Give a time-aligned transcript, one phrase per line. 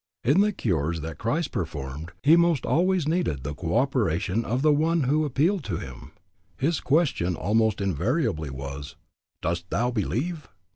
[0.23, 4.73] In the cures that Christ performed he most always needed the co operation of the
[4.73, 6.13] one who appealed to him.
[6.57, 8.95] His question almost invariably was,
[9.43, 10.47] "Dost thou believe?"